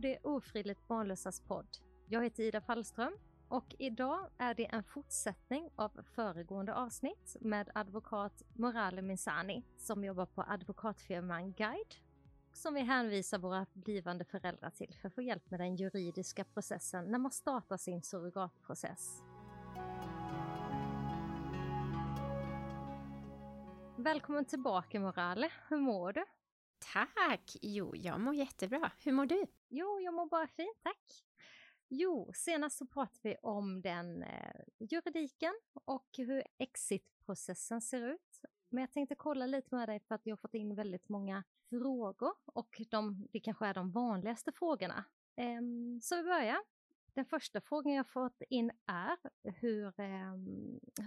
Det 0.00 0.18
ofrivilligt 0.22 0.88
barnlösas 0.88 1.40
podd. 1.40 1.66
Jag 2.06 2.22
heter 2.22 2.42
Ida 2.42 2.60
Fallström 2.60 3.12
och 3.48 3.74
idag 3.78 4.30
är 4.38 4.54
det 4.54 4.66
en 4.66 4.84
fortsättning 4.84 5.70
av 5.76 5.90
föregående 6.14 6.74
avsnitt 6.74 7.36
med 7.40 7.70
advokat 7.74 8.42
Morale 8.54 9.02
Minsani 9.02 9.64
som 9.76 10.04
jobbar 10.04 10.26
på 10.26 10.42
advokatfirman 10.42 11.52
Guide 11.52 11.94
som 12.52 12.74
vi 12.74 12.80
hänvisar 12.80 13.38
våra 13.38 13.66
blivande 13.72 14.24
föräldrar 14.24 14.70
till 14.70 14.96
för 15.00 15.08
att 15.08 15.14
få 15.14 15.22
hjälp 15.22 15.50
med 15.50 15.60
den 15.60 15.76
juridiska 15.76 16.44
processen 16.44 17.04
när 17.04 17.18
man 17.18 17.30
startar 17.30 17.76
sin 17.76 18.02
surrogatprocess. 18.02 19.22
Välkommen 23.96 24.44
tillbaka 24.44 25.00
Morale, 25.00 25.50
hur 25.68 25.76
mår 25.76 26.12
du? 26.12 26.24
Tack! 26.78 27.56
Jo, 27.62 27.96
jag 27.96 28.20
mår 28.20 28.34
jättebra. 28.34 28.92
Hur 29.04 29.12
mår 29.12 29.26
du? 29.26 29.46
Jo, 29.68 30.00
jag 30.00 30.14
mår 30.14 30.26
bara 30.26 30.46
fint, 30.46 30.78
tack. 30.82 31.24
Jo, 31.88 32.30
senast 32.34 32.78
så 32.78 32.86
pratade 32.86 33.20
vi 33.22 33.36
om 33.42 33.82
den 33.82 34.22
eh, 34.22 34.60
juridiken 34.78 35.52
och 35.84 36.08
hur 36.16 36.42
exitprocessen 36.58 37.80
ser 37.80 38.12
ut. 38.12 38.40
Men 38.68 38.80
jag 38.80 38.92
tänkte 38.92 39.14
kolla 39.14 39.46
lite 39.46 39.74
med 39.74 39.88
dig 39.88 40.00
för 40.00 40.14
att 40.14 40.26
jag 40.26 40.32
har 40.32 40.36
fått 40.36 40.54
in 40.54 40.74
väldigt 40.74 41.08
många 41.08 41.44
frågor 41.70 42.34
och 42.44 42.80
de, 42.90 43.26
det 43.32 43.40
kanske 43.40 43.66
är 43.66 43.74
de 43.74 43.90
vanligaste 43.90 44.52
frågorna. 44.52 45.04
Eh, 45.36 45.60
så 46.02 46.16
vi 46.16 46.22
börjar. 46.22 46.58
Den 47.14 47.24
första 47.24 47.60
frågan 47.60 47.92
jag 47.92 48.08
fått 48.08 48.42
in 48.48 48.70
är 48.86 49.16
hur, 49.42 50.00
eh, 50.00 50.34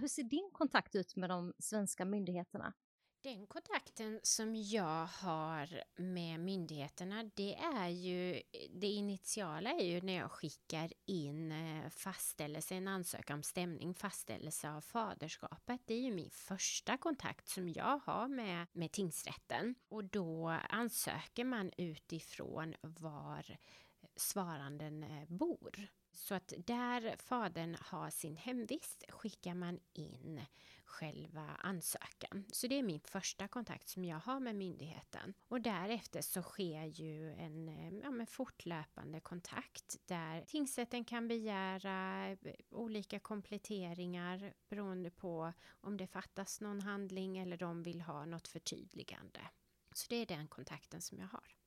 hur 0.00 0.08
ser 0.08 0.22
din 0.22 0.50
kontakt 0.52 0.94
ut 0.94 1.16
med 1.16 1.30
de 1.30 1.52
svenska 1.58 2.04
myndigheterna? 2.04 2.74
Den 3.22 3.46
kontakten 3.46 4.20
som 4.22 4.54
jag 4.54 5.06
har 5.06 5.82
med 5.96 6.40
myndigheterna, 6.40 7.30
det 7.34 7.54
är 7.54 7.88
ju, 7.88 8.42
det 8.70 8.86
initiala 8.86 9.70
är 9.70 9.84
ju 9.84 10.00
när 10.00 10.12
jag 10.12 10.30
skickar 10.30 10.92
in 11.06 11.52
eh, 11.52 11.88
fastställelse, 11.90 12.74
en 12.74 12.88
ansökan 12.88 13.36
om 13.36 13.42
stämning, 13.42 13.94
fastställelse 13.94 14.70
av 14.70 14.80
faderskapet. 14.80 15.80
Det 15.84 15.94
är 15.94 16.00
ju 16.00 16.14
min 16.14 16.30
första 16.30 16.96
kontakt 16.96 17.48
som 17.48 17.68
jag 17.68 18.00
har 18.04 18.28
med, 18.28 18.66
med 18.72 18.92
tingsrätten. 18.92 19.74
Och 19.88 20.04
då 20.04 20.48
ansöker 20.68 21.44
man 21.44 21.70
utifrån 21.76 22.74
var 22.80 23.56
svaranden 24.16 25.02
eh, 25.02 25.24
bor. 25.28 25.88
Så 26.12 26.34
att 26.34 26.52
där 26.66 27.16
fadern 27.16 27.76
har 27.80 28.10
sin 28.10 28.36
hemvist 28.36 29.04
skickar 29.08 29.54
man 29.54 29.80
in 29.92 30.40
själva 30.92 31.56
ansökan. 31.58 32.44
Så 32.52 32.66
det 32.66 32.78
är 32.78 32.82
min 32.82 33.00
första 33.00 33.48
kontakt 33.48 33.88
som 33.88 34.04
jag 34.04 34.18
har 34.18 34.40
med 34.40 34.56
myndigheten. 34.56 35.34
Och 35.48 35.60
därefter 35.60 36.22
så 36.22 36.42
sker 36.42 36.84
ju 36.84 37.32
en 37.32 37.68
eh, 37.68 37.94
ja, 38.02 38.26
fortlöpande 38.26 39.20
kontakt 39.20 39.96
där 40.06 40.44
tingsrätten 40.44 41.04
kan 41.04 41.28
begära 41.28 42.28
eh, 42.30 42.36
olika 42.70 43.18
kompletteringar 43.18 44.52
beroende 44.68 45.10
på 45.10 45.52
om 45.80 45.96
det 45.96 46.06
fattas 46.06 46.60
någon 46.60 46.80
handling 46.80 47.38
eller 47.38 47.56
de 47.56 47.82
vill 47.82 48.00
ha 48.00 48.24
något 48.24 48.48
förtydligande. 48.48 49.40
Så 49.94 50.06
det 50.08 50.16
är 50.16 50.26
den 50.26 50.48
kontakten 50.48 51.00
som 51.00 51.18
jag 51.18 51.28
har. 51.28 51.61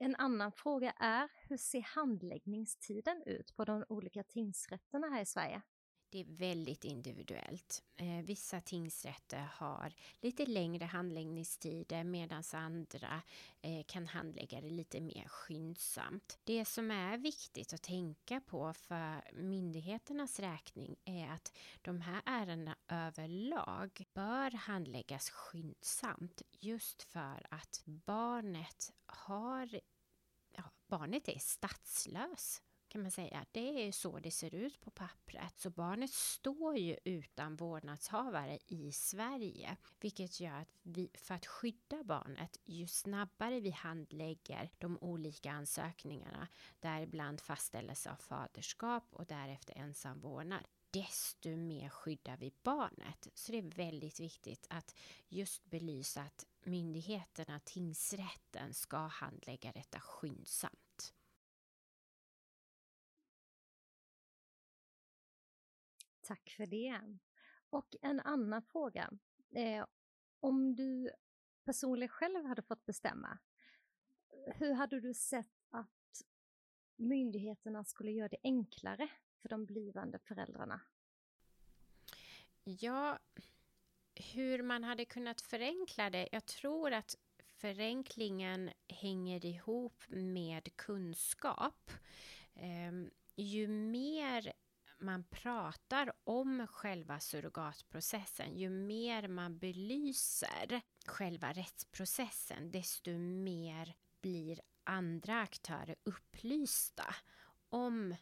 En 0.00 0.16
annan 0.16 0.52
fråga 0.52 0.90
är, 0.90 1.28
hur 1.48 1.56
ser 1.56 1.80
handläggningstiden 1.80 3.22
ut 3.26 3.56
på 3.56 3.64
de 3.64 3.84
olika 3.88 4.22
tingsrätterna 4.22 5.08
här 5.08 5.22
i 5.22 5.26
Sverige? 5.26 5.62
Det 6.10 6.20
är 6.20 6.24
väldigt 6.24 6.84
individuellt. 6.84 7.82
Eh, 7.96 8.22
vissa 8.24 8.60
tingsrätter 8.60 9.48
har 9.52 9.94
lite 10.20 10.46
längre 10.46 10.84
handläggningstider 10.84 12.04
medan 12.04 12.42
andra 12.52 13.22
eh, 13.60 13.84
kan 13.86 14.06
handlägga 14.06 14.60
det 14.60 14.70
lite 14.70 15.00
mer 15.00 15.28
skyndsamt. 15.28 16.38
Det 16.44 16.64
som 16.64 16.90
är 16.90 17.18
viktigt 17.18 17.72
att 17.72 17.82
tänka 17.82 18.40
på 18.40 18.72
för 18.72 19.22
myndigheternas 19.32 20.40
räkning 20.40 20.96
är 21.04 21.28
att 21.28 21.56
de 21.82 22.00
här 22.00 22.22
ärendena 22.26 22.76
överlag 22.88 24.04
bör 24.14 24.50
handläggas 24.50 25.30
skyndsamt 25.30 26.42
just 26.60 27.02
för 27.02 27.46
att 27.50 27.82
barnet 27.84 28.92
har 29.06 29.80
ja, 30.56 30.64
barnet 30.86 31.28
är 31.28 31.38
statslös 31.38 32.62
kan 32.88 33.02
man 33.02 33.10
säga. 33.10 33.46
Det 33.52 33.86
är 33.88 33.92
så 33.92 34.18
det 34.18 34.30
ser 34.30 34.54
ut 34.54 34.80
på 34.80 34.90
pappret. 34.90 35.58
Så 35.58 35.70
barnet 35.70 36.10
står 36.10 36.76
ju 36.76 36.96
utan 37.04 37.56
vårdnadshavare 37.56 38.58
i 38.66 38.92
Sverige, 38.92 39.76
vilket 40.00 40.40
gör 40.40 40.54
att 40.54 40.68
vi, 40.82 41.10
för 41.14 41.34
att 41.34 41.46
skydda 41.46 42.04
barnet, 42.04 42.60
ju 42.64 42.86
snabbare 42.86 43.60
vi 43.60 43.70
handlägger 43.70 44.70
de 44.78 44.98
olika 45.00 45.52
ansökningarna, 45.52 46.48
däribland 46.80 47.40
fastställelse 47.40 48.10
av 48.10 48.16
faderskap 48.16 49.04
och 49.10 49.26
därefter 49.26 49.74
ensam 49.76 50.20
vårdnad, 50.20 50.64
desto 50.90 51.56
mer 51.56 51.88
skyddar 51.88 52.36
vi 52.36 52.52
barnet. 52.62 53.28
Så 53.34 53.52
det 53.52 53.58
är 53.58 53.62
väldigt 53.62 54.20
viktigt 54.20 54.66
att 54.70 54.94
just 55.28 55.64
belysa 55.64 56.22
att 56.22 56.46
myndigheterna, 56.62 57.60
tingsrätten, 57.60 58.74
ska 58.74 58.96
handlägga 58.96 59.72
detta 59.72 60.00
skyndsamt. 60.00 60.87
Tack 66.28 66.54
för 66.56 66.66
det. 66.66 67.00
Och 67.70 67.96
en 68.02 68.20
annan 68.20 68.62
fråga. 68.62 69.10
Eh, 69.54 69.86
om 70.40 70.74
du 70.74 71.10
personligen 71.64 72.08
själv 72.08 72.44
hade 72.44 72.62
fått 72.62 72.86
bestämma, 72.86 73.38
hur 74.46 74.72
hade 74.72 75.00
du 75.00 75.14
sett 75.14 75.66
att 75.70 76.22
myndigheterna 76.96 77.84
skulle 77.84 78.10
göra 78.10 78.28
det 78.28 78.36
enklare 78.42 79.08
för 79.42 79.48
de 79.48 79.66
blivande 79.66 80.18
föräldrarna? 80.18 80.80
Ja, 82.64 83.18
hur 84.14 84.62
man 84.62 84.84
hade 84.84 85.04
kunnat 85.04 85.40
förenkla 85.40 86.10
det? 86.10 86.28
Jag 86.32 86.46
tror 86.46 86.92
att 86.92 87.16
förenklingen 87.44 88.70
hänger 88.88 89.46
ihop 89.46 90.04
med 90.08 90.76
kunskap. 90.76 91.90
Eh, 92.54 92.92
ju 93.36 93.68
mer 93.68 94.52
man 95.00 95.24
pratar 95.24 96.12
om 96.24 96.66
själva 96.66 97.20
surrogatprocessen, 97.20 98.58
ju 98.58 98.70
mer 98.70 99.28
man 99.28 99.58
belyser 99.58 100.80
själva 101.06 101.52
rättsprocessen, 101.52 102.70
desto 102.70 103.10
mer 103.18 103.94
blir 104.20 104.60
andra 104.84 105.40
aktörer 105.40 105.96
upplysta 106.04 107.14
om 107.68 108.14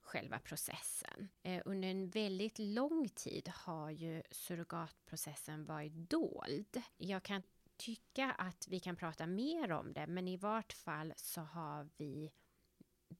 själva 0.00 0.38
processen. 0.38 1.28
Eh, 1.42 1.62
under 1.64 1.88
en 1.88 2.10
väldigt 2.10 2.58
lång 2.58 3.08
tid 3.08 3.48
har 3.48 3.90
ju 3.90 4.22
surrogatprocessen 4.30 5.64
varit 5.64 5.92
dold. 5.92 6.82
Jag 6.96 7.22
kan 7.22 7.42
tycka 7.76 8.32
att 8.32 8.68
vi 8.68 8.80
kan 8.80 8.96
prata 8.96 9.26
mer 9.26 9.72
om 9.72 9.92
det, 9.92 10.06
men 10.06 10.28
i 10.28 10.36
vart 10.36 10.72
fall 10.72 11.12
så 11.16 11.40
har 11.40 11.88
vi 11.96 12.32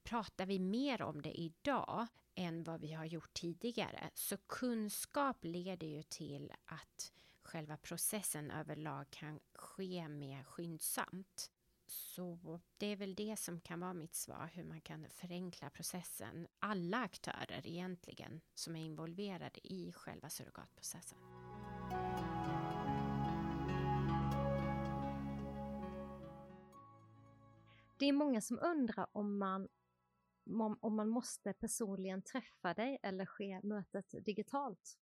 pratar 0.04 0.46
vi 0.46 0.58
mer 0.58 1.02
om 1.02 1.22
det 1.22 1.40
idag 1.40 2.06
än 2.34 2.64
vad 2.64 2.80
vi 2.80 2.92
har 2.92 3.04
gjort 3.04 3.34
tidigare. 3.34 4.10
Så 4.14 4.36
kunskap 4.36 5.36
leder 5.40 5.86
ju 5.86 6.02
till 6.02 6.52
att 6.64 7.12
själva 7.42 7.76
processen 7.76 8.50
överlag 8.50 9.10
kan 9.10 9.40
ske 9.54 10.08
mer 10.08 10.44
skyndsamt. 10.44 11.50
Så 11.86 12.60
det 12.78 12.86
är 12.86 12.96
väl 12.96 13.14
det 13.14 13.36
som 13.38 13.60
kan 13.60 13.80
vara 13.80 13.94
mitt 13.94 14.14
svar, 14.14 14.50
hur 14.54 14.64
man 14.64 14.80
kan 14.80 15.06
förenkla 15.10 15.70
processen. 15.70 16.46
Alla 16.58 16.98
aktörer 16.98 17.66
egentligen 17.66 18.40
som 18.54 18.76
är 18.76 18.84
involverade 18.84 19.60
i 19.62 19.92
själva 19.92 20.30
surrogatprocessen. 20.30 21.18
Det 27.98 28.08
är 28.08 28.12
många 28.12 28.40
som 28.40 28.58
undrar 28.62 29.06
om 29.12 29.38
man 29.38 29.68
om 30.80 30.96
man 30.96 31.08
måste 31.08 31.52
personligen 31.52 32.22
träffa 32.22 32.74
dig 32.74 32.98
eller 33.02 33.26
ske 33.26 33.60
mötet 33.62 34.14
digitalt? 34.24 34.98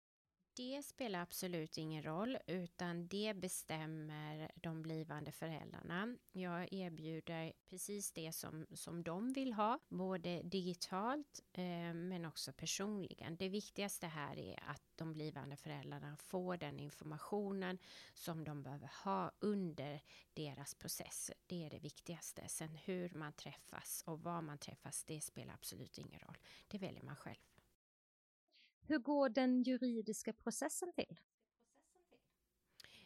Det 0.60 0.84
spelar 0.86 1.22
absolut 1.22 1.78
ingen 1.78 2.04
roll, 2.04 2.38
utan 2.48 3.08
det 3.08 3.34
bestämmer 3.34 4.52
de 4.56 4.82
blivande 4.82 5.32
föräldrarna. 5.32 6.18
Jag 6.32 6.74
erbjuder 6.74 7.54
precis 7.70 8.12
det 8.12 8.32
som, 8.32 8.68
som 8.74 9.04
de 9.04 9.34
vill 9.34 9.54
ha, 9.54 9.80
både 9.90 10.42
digitalt 10.44 11.42
eh, 11.54 11.94
men 11.94 12.26
också 12.26 12.54
personligen. 12.54 13.38
Det 13.38 13.50
viktigaste 13.50 14.08
här 14.08 14.40
är 14.40 14.64
att 14.68 14.84
de 14.96 15.14
blivande 15.14 15.56
föräldrarna 15.56 16.18
får 16.18 16.58
den 16.58 16.80
informationen 16.80 17.78
som 18.14 18.44
de 18.44 18.64
behöver 18.64 18.92
ha 19.04 19.32
under 19.40 20.02
deras 20.34 20.76
process. 20.76 21.32
Det 21.46 21.66
är 21.66 21.70
det 21.70 21.80
viktigaste. 21.80 22.48
Sen 22.48 22.76
hur 22.76 23.10
man 23.10 23.34
träffas 23.34 24.04
och 24.08 24.24
var 24.24 24.42
man 24.42 24.58
träffas, 24.58 25.04
det 25.04 25.22
spelar 25.22 25.54
absolut 25.54 25.98
ingen 25.98 26.20
roll. 26.20 26.38
Det 26.68 26.78
väljer 26.78 27.04
man 27.04 27.16
själv. 27.16 27.49
Hur 28.90 29.00
går 29.00 29.30
den 29.30 29.64
juridiska 29.64 30.34
processen 30.34 30.94
till? 30.94 31.20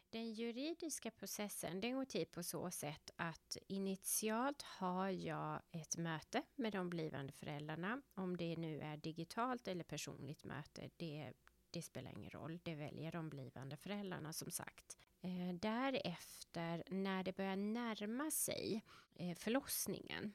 Den 0.09 0.33
juridiska 0.33 1.12
processen 1.12 1.81
den 1.81 1.95
går 1.95 2.06
till 2.06 2.27
på 2.27 2.44
så 2.44 2.71
sätt 2.71 3.12
att 3.15 3.57
initialt 3.68 4.62
har 4.62 5.09
jag 5.09 5.62
ett 5.71 5.97
möte 5.97 6.44
med 6.56 6.74
de 6.74 6.89
blivande 6.89 7.33
föräldrarna. 7.33 8.01
Om 8.13 8.38
det 8.38 8.56
nu 8.56 8.81
är 8.81 8.97
digitalt 8.97 9.68
eller 9.68 9.83
personligt 9.83 10.44
möte, 10.44 10.89
det, 10.97 11.33
det 11.69 11.81
spelar 11.81 12.12
ingen 12.12 12.29
roll. 12.29 12.59
Det 12.63 12.75
väljer 12.75 13.12
de 13.12 13.29
blivande 13.29 13.77
föräldrarna 13.77 14.33
som 14.33 14.51
sagt. 14.51 14.97
Eh, 15.21 15.53
därefter, 15.53 16.83
när 16.88 17.24
det 17.24 17.36
börjar 17.36 17.56
närma 17.56 18.31
sig 18.31 18.83
eh, 19.15 19.36
förlossningen, 19.36 20.33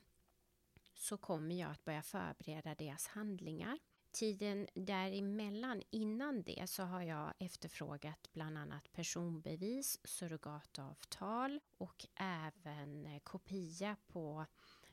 så 0.94 1.16
kommer 1.18 1.54
jag 1.54 1.70
att 1.70 1.84
börja 1.84 2.02
förbereda 2.02 2.74
deras 2.74 3.06
handlingar. 3.06 3.78
Tiden 4.10 4.68
däremellan, 4.74 5.82
innan 5.90 6.42
det, 6.42 6.70
så 6.70 6.82
har 6.82 7.02
jag 7.02 7.32
efterfrågat 7.38 8.28
bland 8.32 8.58
annat 8.58 8.92
personbevis, 8.92 10.00
surrogatavtal 10.04 11.60
och 11.78 12.06
även 12.14 13.06
eh, 13.06 13.18
kopia 13.18 13.96
på 14.06 14.46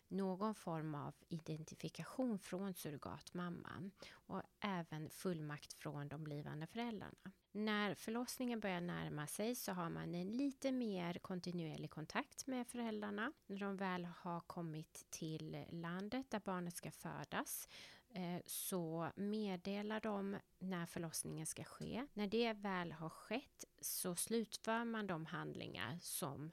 någon 0.07 0.56
form 0.56 0.95
av 0.95 1.13
identifikation 1.29 2.39
från 2.39 2.73
surrogatmamman 2.73 3.91
och 4.12 4.41
även 4.59 5.09
fullmakt 5.09 5.73
från 5.73 6.07
de 6.07 6.23
blivande 6.23 6.67
föräldrarna. 6.67 7.31
När 7.51 7.95
förlossningen 7.95 8.59
börjar 8.59 8.81
närma 8.81 9.27
sig 9.27 9.56
så 9.56 9.71
har 9.71 9.89
man 9.89 10.15
en 10.15 10.31
lite 10.31 10.71
mer 10.71 11.13
kontinuerlig 11.13 11.91
kontakt 11.91 12.47
med 12.47 12.67
föräldrarna. 12.67 13.31
När 13.47 13.59
de 13.59 13.77
väl 13.77 14.06
har 14.06 14.41
kommit 14.41 15.06
till 15.09 15.65
landet 15.69 16.31
där 16.31 16.39
barnet 16.39 16.75
ska 16.77 16.91
födas 16.91 17.67
Eh, 18.15 18.41
så 18.45 19.12
meddelar 19.15 20.00
de 20.00 20.38
när 20.59 20.85
förlossningen 20.85 21.45
ska 21.45 21.63
ske. 21.63 22.07
När 22.13 22.27
det 22.27 22.53
väl 22.53 22.91
har 22.91 23.09
skett 23.09 23.65
så 23.81 24.15
slutför 24.15 24.85
man 24.85 25.07
de 25.07 25.25
handlingar 25.25 25.97
som 26.01 26.51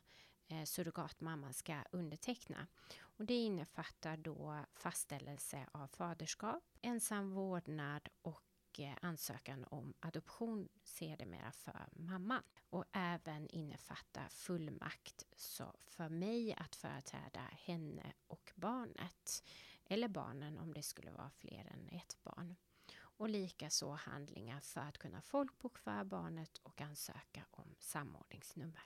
eh, 0.48 0.64
surrogatmamman 0.64 1.54
ska 1.54 1.82
underteckna. 1.90 2.66
Och 3.00 3.24
det 3.24 3.34
innefattar 3.34 4.16
då 4.16 4.64
fastställelse 4.74 5.66
av 5.72 5.86
faderskap, 5.86 6.64
ensam 6.80 7.30
vårdnad 7.30 8.08
och 8.22 8.44
eh, 8.78 8.94
ansökan 9.02 9.64
om 9.64 9.94
adoption 10.00 10.68
sedermera 10.84 11.52
för 11.52 11.86
mamman 11.92 12.42
och 12.70 12.84
även 12.92 13.48
innefattar 13.48 14.28
fullmakt 14.28 15.26
så 15.36 15.74
för 15.84 16.08
mig 16.08 16.54
att 16.54 16.76
företräda 16.76 17.40
henne 17.40 18.12
och 18.26 18.52
barnet 18.54 19.42
eller 19.84 20.08
barnen 20.08 20.58
om 20.58 20.75
det 20.75 20.82
skulle 20.82 21.11
vara 21.11 21.31
fler 21.31 21.73
än 21.75 21.88
ett 21.88 22.17
barn 22.23 22.56
och 23.23 23.29
likaså 23.29 23.90
handlingar 23.90 24.61
för 24.61 24.81
att 24.81 24.99
kunna 24.99 25.23
folkbokföra 25.23 26.05
barnet 26.05 26.58
och 26.62 26.81
ansöka 26.81 27.46
om 27.50 27.75
samordningsnummer. 27.79 28.84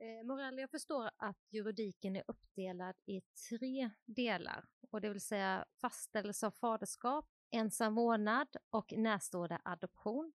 Eh, 0.00 0.26
Morell, 0.26 0.58
jag 0.58 0.70
förstår 0.70 1.10
att 1.16 1.52
juridiken 1.52 2.16
är 2.16 2.24
uppdelad 2.26 2.94
i 3.06 3.20
tre 3.48 3.90
delar, 4.04 4.64
och 4.90 5.00
det 5.00 5.08
vill 5.08 5.20
säga 5.20 5.64
fastställelse 5.80 6.46
av 6.46 6.50
faderskap, 6.50 7.26
ensam 7.50 7.94
vårdnad 7.94 8.56
och 8.70 8.92
närstående 8.96 9.60
adoption. 9.64 10.32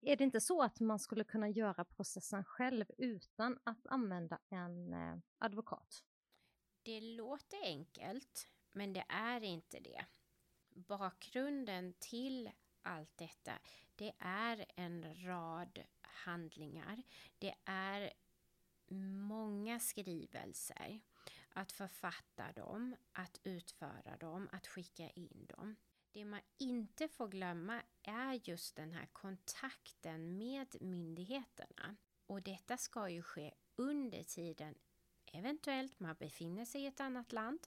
Är 0.00 0.16
det 0.16 0.24
inte 0.24 0.40
så 0.40 0.62
att 0.62 0.80
man 0.80 0.98
skulle 0.98 1.24
kunna 1.24 1.48
göra 1.48 1.84
processen 1.84 2.44
själv 2.44 2.86
utan 2.98 3.58
att 3.64 3.86
använda 3.86 4.38
en 4.48 4.92
eh, 4.92 5.16
advokat? 5.38 6.04
Det 6.84 7.00
låter 7.00 7.62
enkelt, 7.62 8.48
men 8.72 8.92
det 8.92 9.04
är 9.08 9.40
inte 9.40 9.80
det. 9.80 10.04
Bakgrunden 10.68 11.94
till 11.98 12.50
allt 12.82 13.16
detta, 13.16 13.58
det 13.94 14.12
är 14.18 14.66
en 14.74 15.24
rad 15.24 15.78
handlingar. 16.00 17.02
Det 17.38 17.54
är 17.64 18.12
många 18.88 19.80
skrivelser. 19.80 21.00
Att 21.52 21.72
författa 21.72 22.52
dem, 22.52 22.96
att 23.12 23.40
utföra 23.44 24.16
dem, 24.16 24.48
att 24.52 24.66
skicka 24.66 25.10
in 25.10 25.46
dem. 25.48 25.76
Det 26.12 26.24
man 26.24 26.40
inte 26.58 27.08
får 27.08 27.28
glömma 27.28 27.82
är 28.02 28.48
just 28.48 28.76
den 28.76 28.92
här 28.92 29.06
kontakten 29.06 30.38
med 30.38 30.76
myndigheterna. 30.80 31.96
Och 32.26 32.42
detta 32.42 32.76
ska 32.76 33.08
ju 33.08 33.22
ske 33.22 33.54
under 33.76 34.22
tiden 34.24 34.74
eventuellt 35.34 36.00
man 36.00 36.16
befinner 36.18 36.64
sig 36.64 36.80
i 36.80 36.86
ett 36.86 37.00
annat 37.00 37.32
land 37.32 37.66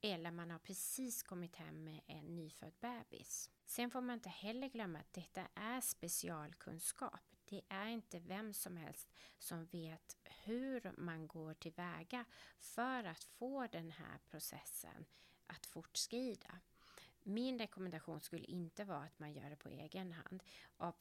eller 0.00 0.30
man 0.30 0.50
har 0.50 0.58
precis 0.58 1.22
kommit 1.22 1.56
hem 1.56 1.84
med 1.84 2.00
en 2.06 2.36
nyfödd 2.36 2.72
bebis. 2.80 3.50
Sen 3.66 3.90
får 3.90 4.00
man 4.00 4.14
inte 4.14 4.28
heller 4.28 4.68
glömma 4.68 4.98
att 4.98 5.12
detta 5.12 5.48
är 5.54 5.80
specialkunskap. 5.80 7.20
Det 7.44 7.62
är 7.68 7.86
inte 7.86 8.18
vem 8.18 8.52
som 8.52 8.76
helst 8.76 9.08
som 9.38 9.66
vet 9.66 10.16
hur 10.44 10.92
man 10.96 11.26
går 11.26 11.54
tillväga 11.54 12.24
för 12.58 13.04
att 13.04 13.24
få 13.24 13.66
den 13.66 13.90
här 13.90 14.18
processen 14.30 15.04
att 15.46 15.66
fortskrida. 15.66 16.60
Min 17.22 17.58
rekommendation 17.58 18.20
skulle 18.20 18.44
inte 18.44 18.84
vara 18.84 19.04
att 19.04 19.18
man 19.18 19.32
gör 19.32 19.50
det 19.50 19.56
på 19.56 19.68
egen 19.68 20.12
hand 20.12 20.42
av 20.76 20.94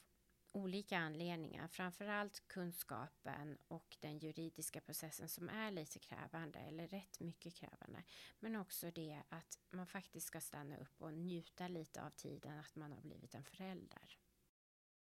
olika 0.52 0.98
anledningar. 0.98 1.68
Framförallt 1.68 2.48
kunskapen 2.48 3.58
och 3.68 3.98
den 4.00 4.20
juridiska 4.20 4.82
processen 4.82 5.30
som 5.30 5.50
är 5.50 5.72
lite 5.72 6.00
krävande 6.00 6.60
eller 6.60 6.88
rätt 6.88 7.20
mycket 7.20 7.56
krävande. 7.56 8.04
Men 8.40 8.56
också 8.56 8.92
det 8.92 9.22
att 9.30 9.60
man 9.70 9.88
faktiskt 9.88 10.28
ska 10.28 10.42
stanna 10.42 10.78
upp 10.78 11.02
och 11.02 11.14
njuta 11.14 11.68
lite 11.68 12.04
av 12.04 12.10
tiden 12.10 12.60
att 12.60 12.76
man 12.76 12.92
har 12.92 13.02
blivit 13.02 13.36
en 13.36 13.44
förälder. 13.44 14.18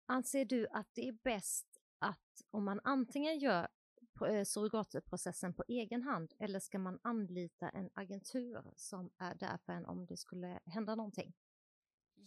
Anser 0.07 0.45
du 0.45 0.67
att 0.71 0.95
det 0.95 1.09
är 1.09 1.13
bäst 1.13 1.79
att 1.99 2.43
om 2.51 2.65
man 2.65 2.81
antingen 2.85 3.39
gör 3.39 3.69
eh, 4.29 4.45
surrogatprocessen 4.45 5.55
på 5.55 5.65
egen 5.69 6.03
hand 6.03 6.35
eller 6.39 6.61
ska 6.61 6.79
man 6.79 6.99
anlita 7.03 7.69
en 7.69 7.91
agentur 7.95 8.63
som 8.77 9.11
är 9.19 9.35
där 9.35 9.57
för 9.57 9.73
en 9.73 9.87
om 9.87 10.07
det 10.07 10.17
skulle 10.17 10.61
hända 10.67 10.95
någonting? 10.95 11.35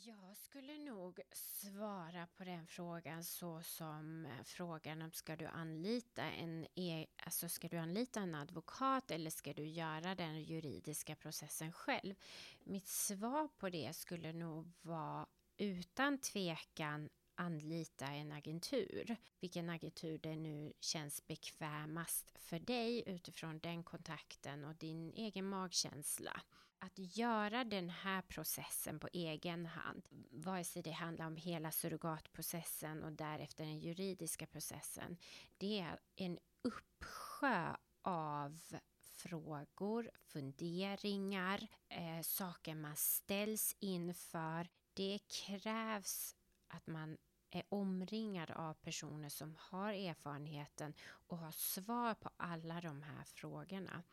Jag 0.03 0.37
skulle 0.37 0.77
nog 0.77 1.19
svara 1.31 2.27
på 2.37 2.43
den 2.43 2.67
frågan 2.67 3.23
så 3.23 3.61
som 3.61 4.25
eh, 4.25 4.43
frågan 4.43 5.01
om 5.01 5.11
ska 5.11 5.35
du 5.35 5.45
anlita 5.45 6.23
en, 6.23 6.67
e, 6.75 7.05
alltså 7.17 7.49
ska 7.49 7.67
du 7.67 7.77
anlita 7.77 8.19
en 8.19 8.35
advokat 8.35 9.11
eller 9.11 9.29
ska 9.29 9.53
du 9.53 9.65
göra 9.65 10.15
den 10.15 10.43
juridiska 10.43 11.15
processen 11.15 11.71
själv? 11.71 12.15
Mitt 12.63 12.87
svar 12.87 13.47
på 13.57 13.69
det 13.69 13.95
skulle 13.95 14.33
nog 14.33 14.71
vara 14.81 15.27
utan 15.57 16.17
tvekan 16.17 17.09
anlita 17.35 18.05
en 18.05 18.31
agentur. 18.31 19.15
Vilken 19.39 19.69
agentur 19.69 20.17
det 20.17 20.35
nu 20.35 20.73
känns 20.79 21.27
bekvämast 21.27 22.31
för 22.35 22.59
dig 22.59 23.03
utifrån 23.05 23.59
den 23.59 23.83
kontakten 23.83 24.65
och 24.65 24.75
din 24.75 25.13
egen 25.13 25.49
magkänsla. 25.49 26.41
Att 26.83 27.17
göra 27.17 27.63
den 27.63 27.89
här 27.89 28.21
processen 28.21 28.99
på 28.99 29.09
egen 29.13 29.65
hand, 29.65 30.07
vare 30.31 30.63
sig 30.63 30.81
det 30.81 30.91
handlar 30.91 31.25
om 31.25 31.35
hela 31.35 31.71
surrogatprocessen 31.71 33.03
och 33.03 33.11
därefter 33.11 33.65
den 33.65 33.79
juridiska 33.79 34.47
processen, 34.47 35.17
det 35.57 35.79
är 35.79 35.99
en 36.15 36.39
uppsjö 36.61 37.75
av 38.01 38.59
frågor, 38.99 40.11
funderingar, 40.19 41.67
eh, 41.89 42.21
saker 42.21 42.75
man 42.75 42.95
ställs 42.95 43.75
inför. 43.79 44.69
Det 44.93 45.19
krävs 45.27 46.35
att 46.67 46.87
man 46.87 47.17
är 47.49 47.63
omringad 47.69 48.51
av 48.51 48.73
personer 48.73 49.29
som 49.29 49.55
har 49.59 49.93
erfarenheten 49.93 50.93
och 51.27 51.37
har 51.37 51.51
svar 51.51 52.13
på 52.13 52.29
alla 52.37 52.81
de 52.81 53.01
här 53.01 53.23
frågorna. 53.23 54.03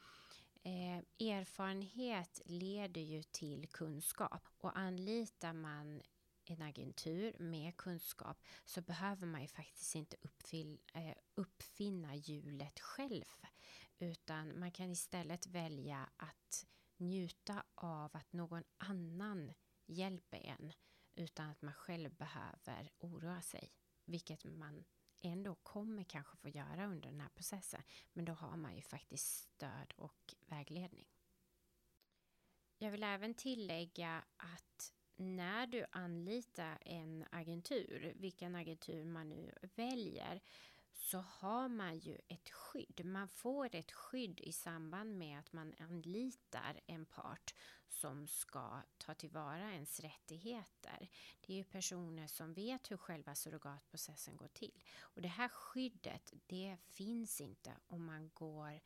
Eh, 0.62 1.28
erfarenhet 1.28 2.40
leder 2.44 3.00
ju 3.00 3.22
till 3.22 3.68
kunskap 3.68 4.48
och 4.58 4.78
anlitar 4.78 5.52
man 5.52 6.02
en 6.44 6.62
agentur 6.62 7.36
med 7.38 7.76
kunskap 7.76 8.42
så 8.64 8.80
behöver 8.80 9.26
man 9.26 9.42
ju 9.42 9.48
faktiskt 9.48 9.94
inte 9.94 10.16
uppfyll, 10.22 10.80
eh, 10.94 11.14
uppfinna 11.34 12.14
hjulet 12.16 12.80
själv 12.80 13.24
utan 13.98 14.58
man 14.58 14.72
kan 14.72 14.90
istället 14.90 15.46
välja 15.46 16.10
att 16.16 16.66
njuta 16.96 17.62
av 17.74 18.16
att 18.16 18.32
någon 18.32 18.64
annan 18.78 19.52
hjälper 19.86 20.38
en 20.38 20.72
utan 21.14 21.50
att 21.50 21.62
man 21.62 21.74
själv 21.74 22.14
behöver 22.14 22.90
oroa 22.98 23.42
sig. 23.42 23.72
Vilket 24.04 24.44
man 24.44 24.84
ändå 25.20 25.54
kommer 25.54 26.04
kanske 26.04 26.36
få 26.36 26.48
göra 26.48 26.86
under 26.86 27.10
den 27.10 27.20
här 27.20 27.28
processen. 27.28 27.82
Men 28.12 28.24
då 28.24 28.32
har 28.32 28.56
man 28.56 28.76
ju 28.76 28.82
faktiskt 28.82 29.26
stöd 29.26 29.92
och 29.96 30.34
vägledning. 30.46 31.06
Jag 32.78 32.90
vill 32.90 33.02
även 33.02 33.34
tillägga 33.34 34.24
att 34.36 34.92
när 35.16 35.66
du 35.66 35.84
anlitar 35.90 36.78
en 36.80 37.24
agentur, 37.30 38.12
vilken 38.16 38.54
agentur 38.54 39.04
man 39.04 39.28
nu 39.28 39.54
väljer, 39.74 40.40
så 40.92 41.18
har 41.18 41.68
man 41.68 41.98
ju 41.98 42.18
ett 42.28 42.50
skydd. 42.50 43.04
Man 43.04 43.28
får 43.28 43.74
ett 43.74 43.92
skydd 43.92 44.40
i 44.40 44.52
samband 44.52 45.18
med 45.18 45.38
att 45.38 45.52
man 45.52 45.74
anlitar 45.78 46.80
en 46.86 47.06
part 47.06 47.54
som 47.88 48.26
ska 48.26 48.82
ta 48.98 49.14
tillvara 49.14 49.72
ens 49.72 50.00
rättigheter. 50.00 51.08
Det 51.40 51.52
är 51.52 51.56
ju 51.56 51.64
personer 51.64 52.26
som 52.26 52.54
vet 52.54 52.90
hur 52.90 52.96
själva 52.96 53.34
surrogatprocessen 53.34 54.36
går 54.36 54.48
till. 54.48 54.84
Och 55.00 55.22
det 55.22 55.28
här 55.28 55.48
skyddet, 55.48 56.32
det 56.46 56.76
finns 56.84 57.40
inte 57.40 57.76
om 57.86 58.04
man 58.04 58.30
går 58.34 58.80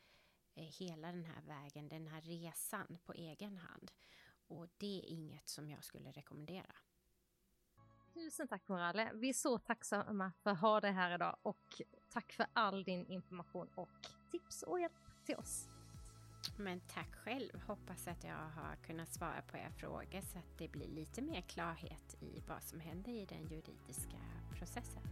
eh, 0.55 0.63
hela 0.63 1.11
den 1.11 1.25
här 1.25 1.41
vägen, 1.41 1.89
den 1.89 2.07
här 2.07 2.21
resan 2.21 2.97
på 3.05 3.13
egen 3.13 3.57
hand. 3.57 3.91
Och 4.47 4.67
det 4.77 4.99
är 4.99 5.05
inget 5.05 5.49
som 5.49 5.69
jag 5.69 5.83
skulle 5.83 6.11
rekommendera. 6.11 6.75
Tusen 8.13 8.47
tack 8.47 8.67
Morale. 8.67 9.11
Vi 9.13 9.29
är 9.29 9.33
så 9.33 9.57
tacksamma 9.57 10.31
för 10.43 10.49
att 10.49 10.59
ha 10.59 10.81
dig 10.81 10.91
här 10.91 11.15
idag 11.15 11.35
och 11.41 11.81
tack 12.09 12.31
för 12.31 12.45
all 12.53 12.83
din 12.83 13.05
information 13.05 13.69
och 13.75 13.89
tips 14.31 14.63
och 14.63 14.79
hjälp 14.79 14.93
till 15.25 15.35
oss. 15.35 15.69
Men 16.57 16.79
tack 16.79 17.15
själv. 17.15 17.61
Hoppas 17.67 18.07
att 18.07 18.23
jag 18.23 18.35
har 18.35 18.75
kunnat 18.75 19.13
svara 19.13 19.41
på 19.41 19.57
era 19.57 19.71
frågor 19.71 20.21
så 20.21 20.37
att 20.37 20.57
det 20.57 20.67
blir 20.67 20.87
lite 20.87 21.21
mer 21.21 21.41
klarhet 21.41 22.15
i 22.21 22.43
vad 22.47 22.63
som 22.63 22.79
händer 22.79 23.11
i 23.11 23.25
den 23.25 23.47
juridiska 23.47 24.17
processen. 24.57 25.03